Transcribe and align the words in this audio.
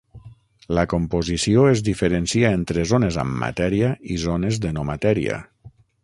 La 0.77 0.83
composició 0.93 1.65
es 1.73 1.83
diferencia 1.89 2.51
entre 2.59 2.85
zones 2.93 3.19
amb 3.25 3.37
matèria 3.43 3.91
i 4.15 4.17
zones 4.23 4.61
de 4.65 4.71
no 4.79 4.87
matèria. 4.93 5.37